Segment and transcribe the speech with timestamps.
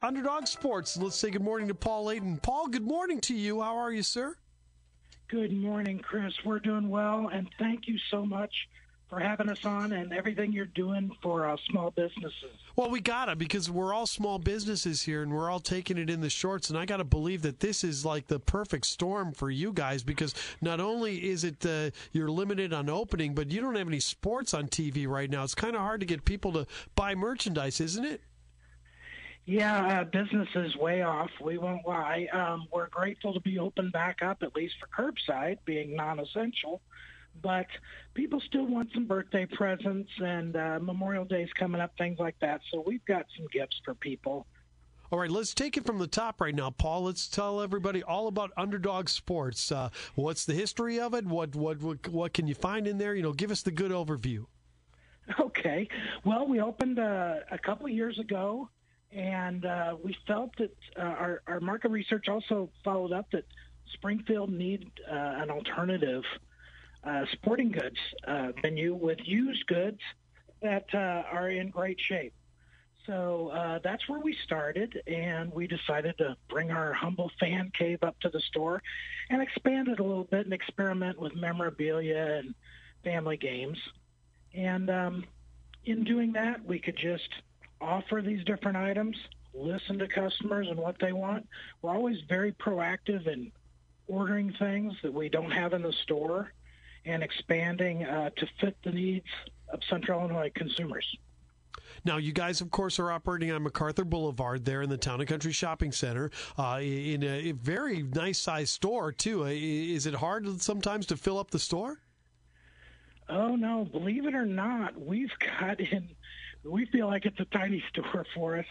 [0.00, 0.96] Underdog Sports.
[0.96, 2.38] Let's say good morning to Paul Layton.
[2.38, 3.60] Paul, good morning to you.
[3.60, 4.36] How are you, sir?
[5.26, 6.32] Good morning, Chris.
[6.44, 8.68] We're doing well, and thank you so much
[9.10, 12.52] for having us on and everything you're doing for uh, small businesses.
[12.76, 16.20] Well, we gotta because we're all small businesses here, and we're all taking it in
[16.20, 16.70] the shorts.
[16.70, 20.32] And I gotta believe that this is like the perfect storm for you guys because
[20.60, 24.54] not only is it uh, you're limited on opening, but you don't have any sports
[24.54, 25.42] on TV right now.
[25.42, 28.20] It's kind of hard to get people to buy merchandise, isn't it?
[29.48, 31.30] Yeah, uh, business is way off.
[31.42, 32.28] We won't lie.
[32.34, 36.82] Um, we're grateful to be open back up, at least for curbside, being non-essential.
[37.40, 37.64] But
[38.12, 42.60] people still want some birthday presents and uh, Memorial Day's coming up, things like that.
[42.70, 44.46] So we've got some gifts for people.
[45.10, 47.04] All right, let's take it from the top right now, Paul.
[47.04, 49.72] Let's tell everybody all about Underdog Sports.
[49.72, 51.24] Uh, what's the history of it?
[51.24, 53.14] What, what what what can you find in there?
[53.14, 54.44] You know, give us the good overview.
[55.40, 55.88] Okay.
[56.24, 58.68] Well, we opened uh, a couple years ago
[59.12, 63.44] and uh, we felt that uh, our, our market research also followed up that
[63.94, 66.24] Springfield needed uh, an alternative
[67.04, 70.00] uh, sporting goods uh, venue with used goods
[70.60, 70.98] that uh,
[71.32, 72.34] are in great shape.
[73.06, 78.20] So that's where we started, and we decided to bring our humble fan cave up
[78.20, 78.82] to the store
[79.30, 82.54] and expand it a little bit and experiment with memorabilia and
[83.02, 83.78] family games.
[84.52, 85.24] And um,
[85.86, 87.30] in doing that, we could just
[87.80, 89.16] offer these different items,
[89.54, 91.46] listen to customers and what they want.
[91.82, 93.52] We're always very proactive in
[94.06, 96.52] ordering things that we don't have in the store
[97.04, 99.26] and expanding uh, to fit the needs
[99.72, 101.06] of Central Illinois consumers.
[102.04, 105.28] Now, you guys, of course, are operating on MacArthur Boulevard there in the Town and
[105.28, 109.44] Country Shopping Center uh, in a very nice sized store, too.
[109.44, 112.00] Is it hard sometimes to fill up the store?
[113.28, 113.84] Oh, no.
[113.84, 116.08] Believe it or not, we've got in
[116.64, 118.66] we feel like it's a tiny store for us,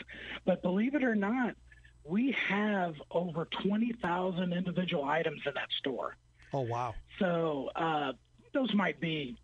[0.46, 1.56] but believe it or not,
[2.04, 6.16] we have over 20,000 individual items in that store.
[6.54, 6.96] Oh, wow.
[7.20, 8.14] So uh,
[8.54, 9.36] those might be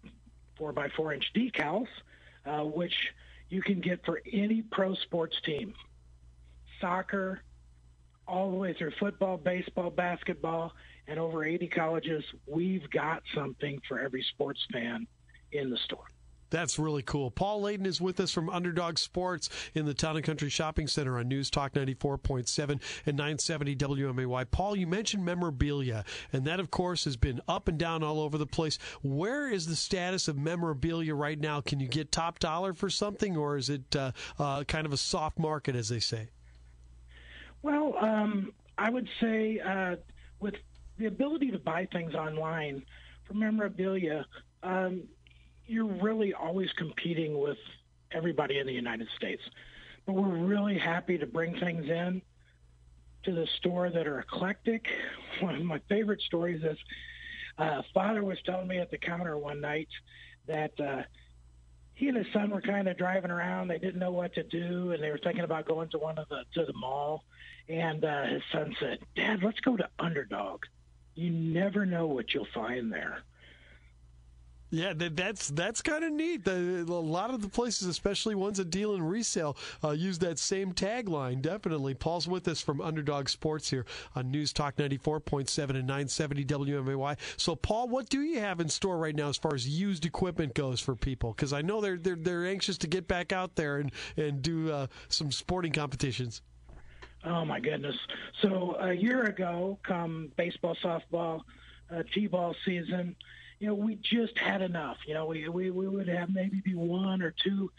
[0.57, 1.87] four by four inch decals,
[2.45, 2.93] uh, which
[3.49, 5.73] you can get for any pro sports team.
[6.79, 7.41] Soccer,
[8.27, 10.73] all the way through football, baseball, basketball,
[11.07, 12.23] and over 80 colleges.
[12.47, 15.05] We've got something for every sports fan
[15.51, 16.05] in the store.
[16.53, 17.31] That's really cool.
[17.31, 21.17] Paul Layden is with us from Underdog Sports in the Town and Country Shopping Center
[21.17, 24.45] on News Talk 94.7 and 970 WMAY.
[24.51, 28.37] Paul, you mentioned memorabilia, and that, of course, has been up and down all over
[28.37, 28.77] the place.
[29.01, 31.59] Where is the status of memorabilia right now?
[31.59, 34.97] Can you get top dollar for something, or is it uh, uh, kind of a
[34.97, 36.27] soft market, as they say?
[37.63, 39.95] Well, um, I would say uh,
[40.39, 40.53] with
[40.99, 42.85] the ability to buy things online
[43.25, 44.27] for memorabilia,
[44.61, 45.05] um,
[45.67, 47.57] you're really always competing with
[48.11, 49.41] everybody in the United States.
[50.05, 52.21] But we're really happy to bring things in
[53.23, 54.87] to the store that are eclectic.
[55.39, 56.77] One of my favorite stories is
[57.57, 59.89] uh, father was telling me at the counter one night
[60.47, 61.03] that uh,
[61.93, 63.67] he and his son were kind of driving around.
[63.67, 66.27] They didn't know what to do, and they were thinking about going to one of
[66.29, 67.23] the to the mall.
[67.69, 70.63] And uh, his son said, "Dad, let's go to Underdog.
[71.15, 73.19] You never know what you'll find there."
[74.73, 76.45] Yeah, that's that's kind of neat.
[76.45, 80.39] The, a lot of the places, especially ones that deal in resale, uh, use that
[80.39, 81.43] same tagline.
[81.43, 81.93] Definitely.
[81.93, 83.85] Paul's with us from Underdog Sports here
[84.15, 87.17] on News Talk 94.7 and 970 WMAY.
[87.37, 90.55] So, Paul, what do you have in store right now as far as used equipment
[90.55, 91.33] goes for people?
[91.33, 94.71] Because I know they're, they're they're anxious to get back out there and and do
[94.71, 96.41] uh, some sporting competitions.
[97.23, 97.95] Oh my goodness!
[98.41, 101.41] So a year ago, come baseball, softball,
[101.95, 103.15] uh, t-ball season
[103.59, 104.97] you know, we just had enough.
[105.05, 107.71] You know, we we, we would have maybe be one or two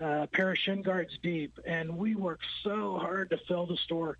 [0.00, 4.18] uh, pair of shin guards deep, and we worked so hard to fill the store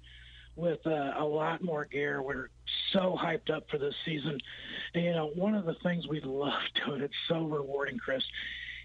[0.57, 2.21] with uh, a lot more gear.
[2.21, 2.51] We're
[2.93, 4.41] so hyped up for this season.
[4.93, 8.25] And, you know, one of the things we love doing, it's so rewarding, Chris,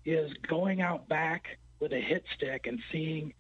[0.05, 3.33] is going out back with a hit stick and seeing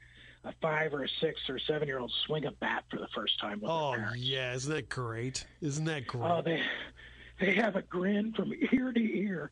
[0.45, 3.39] a five or a six or seven year old swing a bat for the first
[3.39, 3.61] time.
[3.63, 5.45] oh yeah, isn't that great?
[5.61, 6.29] Isn't that great?
[6.29, 6.61] Oh, they
[7.43, 9.51] they have a grin from ear to ear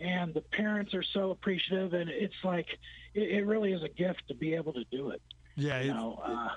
[0.00, 2.66] and the parents are so appreciative and it's like
[3.14, 5.22] it, it really is a gift to be able to do it.
[5.56, 6.48] Yeah you know, uh,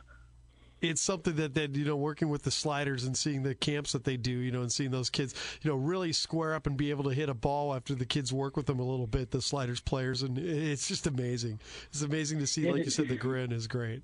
[0.82, 4.04] it's something that, that you know working with the sliders and seeing the camps that
[4.04, 6.90] they do you know and seeing those kids you know really square up and be
[6.90, 9.42] able to hit a ball after the kids work with them a little bit the
[9.42, 11.60] sliders players and it's just amazing.
[11.92, 14.02] It's amazing to see like you said the grin is great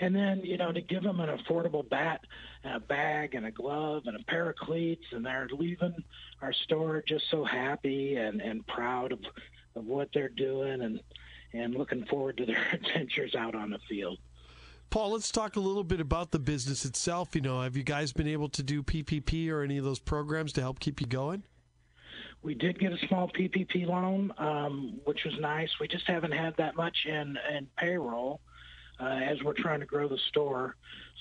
[0.00, 2.20] and then you know to give them an affordable bat
[2.62, 5.94] and a bag and a glove and a pair of cleats and they're leaving
[6.42, 9.20] our store just so happy and and proud of
[9.76, 11.00] of what they're doing and
[11.52, 14.18] and looking forward to their adventures out on the field
[14.90, 17.34] Paul, let's talk a little bit about the business itself.
[17.34, 20.52] You know, have you guys been able to do PPP or any of those programs
[20.52, 21.42] to help keep you going?
[22.44, 25.80] We did get a small PPP loan, um, which was nice.
[25.80, 28.40] We just haven't had that much in, in payroll
[29.00, 30.76] uh, as we're trying to grow the store.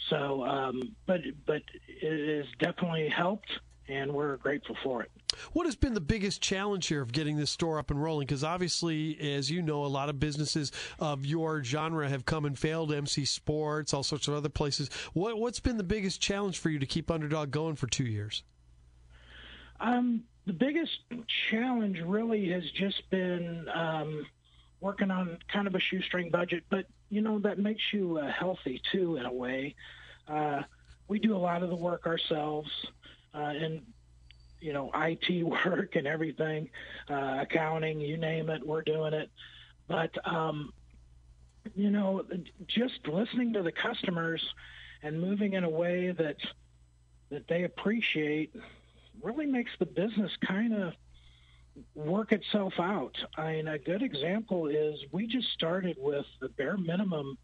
[0.09, 3.49] So, um, but but it has definitely helped,
[3.87, 5.11] and we're grateful for it.
[5.53, 8.27] What has been the biggest challenge here of getting this store up and rolling?
[8.27, 12.57] Because obviously, as you know, a lot of businesses of your genre have come and
[12.57, 12.93] failed.
[12.93, 14.89] MC Sports, all sorts of other places.
[15.13, 18.43] What, what's been the biggest challenge for you to keep Underdog going for two years?
[19.79, 20.99] Um, the biggest
[21.49, 24.25] challenge really has just been um,
[24.83, 28.81] working on kind of a shoestring budget, but you know that makes you uh, healthy
[28.91, 29.75] too in a way.
[30.27, 30.61] Uh,
[31.07, 32.69] we do a lot of the work ourselves,
[33.33, 33.81] uh, and
[34.59, 36.69] you know IT work and everything,
[37.09, 39.31] uh, accounting, you name it, we're doing it.
[39.87, 40.73] But um,
[41.75, 42.23] you know,
[42.67, 44.43] just listening to the customers
[45.01, 46.37] and moving in a way that
[47.29, 48.53] that they appreciate
[49.21, 50.93] really makes the business kind of
[51.95, 53.15] work itself out.
[53.37, 57.37] I mean, a good example is we just started with the bare minimum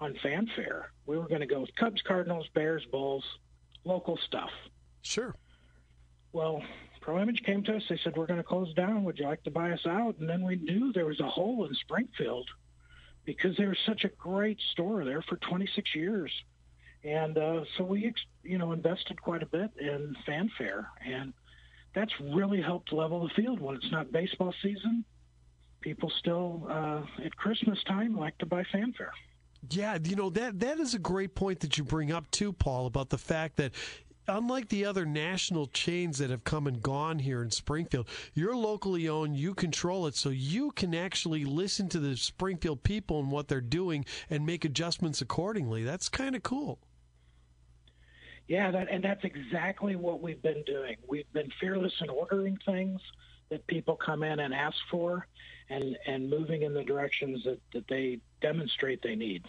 [0.00, 0.92] on fanfare.
[1.06, 3.24] We were going to go with Cubs, Cardinals, Bears, Bulls,
[3.84, 4.50] local stuff.
[5.02, 5.34] Sure.
[6.32, 6.62] Well,
[7.00, 7.82] Pro Image came to us.
[7.88, 9.04] They said, We're going to close down.
[9.04, 10.16] Would you like to buy us out?
[10.18, 12.48] And then we knew there was a hole in Springfield
[13.24, 16.32] because there was such a great store there for 26 years.
[17.04, 18.12] And uh, so we,
[18.44, 20.88] you know, invested quite a bit in fanfare.
[21.04, 21.32] And
[21.94, 25.04] that's really helped level the field when it's not baseball season.
[25.80, 29.12] People still uh, at Christmas time like to buy fanfare.
[29.70, 32.86] Yeah, you know that that is a great point that you bring up too, Paul,
[32.86, 33.72] about the fact that
[34.28, 39.08] unlike the other national chains that have come and gone here in Springfield, you're locally
[39.08, 43.48] owned, you control it, so you can actually listen to the Springfield people and what
[43.48, 45.82] they're doing and make adjustments accordingly.
[45.82, 46.78] That's kind of cool.
[48.48, 50.96] Yeah, that, and that's exactly what we've been doing.
[51.08, 53.00] We've been fearless in ordering things
[53.50, 55.26] that people come in and ask for
[55.70, 59.44] and, and moving in the directions that, that they demonstrate they need.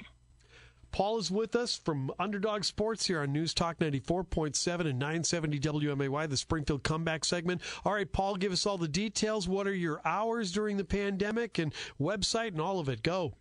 [0.92, 6.30] Paul is with us from Underdog Sports here on News Talk 94.7 and 970 WMAY,
[6.30, 7.62] the Springfield Comeback segment.
[7.84, 9.48] All right, Paul, give us all the details.
[9.48, 13.02] What are your hours during the pandemic and website and all of it?
[13.02, 13.34] Go.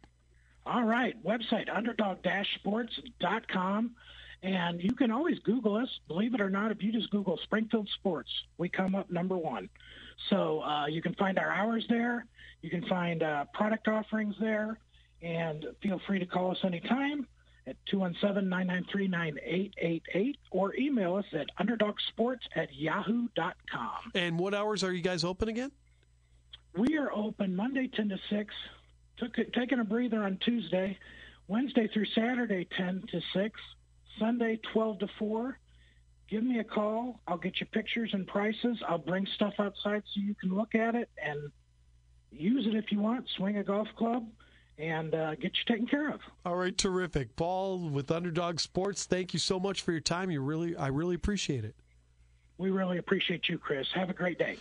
[0.64, 3.90] All right, website underdog-sports.com.
[4.42, 5.88] And you can always Google us.
[6.08, 9.68] Believe it or not, if you just Google Springfield Sports, we come up number one.
[10.30, 12.26] So uh, you can find our hours there.
[12.60, 14.78] You can find uh, product offerings there.
[15.20, 17.28] And feel free to call us anytime
[17.68, 24.10] at 217-993-9888 or email us at underdogsports at yahoo.com.
[24.14, 25.70] And what hours are you guys open again?
[26.76, 28.54] We are open Monday 10 to 6,
[29.18, 30.98] took, taking a breather on Tuesday,
[31.46, 33.60] Wednesday through Saturday 10 to 6,
[34.18, 35.58] Sunday 12 to 4.
[36.28, 37.20] Give me a call.
[37.26, 38.78] I'll get you pictures and prices.
[38.88, 41.50] I'll bring stuff outside so you can look at it and
[42.30, 43.26] use it if you want.
[43.36, 44.26] Swing a golf club
[44.78, 46.20] and uh, get you taken care of.
[46.44, 49.04] All right, terrific, Paul with Underdog Sports.
[49.04, 50.30] Thank you so much for your time.
[50.30, 51.76] You really, I really appreciate it.
[52.58, 53.86] We really appreciate you, Chris.
[53.94, 54.58] Have a great day.